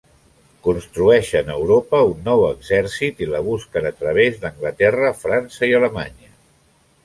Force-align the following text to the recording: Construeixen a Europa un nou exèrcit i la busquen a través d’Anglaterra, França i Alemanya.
Construeixen 0.67 1.51
a 1.51 1.57
Europa 1.63 1.99
un 2.15 2.23
nou 2.31 2.41
exèrcit 2.49 3.23
i 3.27 3.29
la 3.35 3.43
busquen 3.51 3.91
a 3.93 3.95
través 4.03 4.43
d’Anglaterra, 4.47 5.15
França 5.23 5.71
i 5.73 5.81
Alemanya. 5.83 6.35